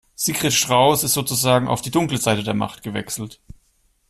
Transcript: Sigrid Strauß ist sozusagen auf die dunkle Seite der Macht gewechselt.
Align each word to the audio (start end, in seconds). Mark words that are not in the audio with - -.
Sigrid 0.15 0.51
Strauß 0.51 1.03
ist 1.03 1.13
sozusagen 1.13 1.67
auf 1.67 1.83
die 1.83 1.91
dunkle 1.91 2.17
Seite 2.17 2.41
der 2.41 2.55
Macht 2.55 2.81
gewechselt. 2.81 3.39